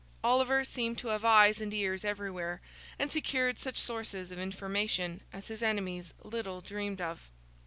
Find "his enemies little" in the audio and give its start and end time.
5.49-6.59